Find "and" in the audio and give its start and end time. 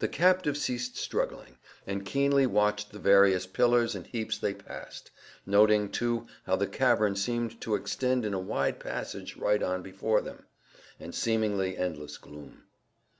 1.86-2.04, 3.94-4.04, 10.98-11.14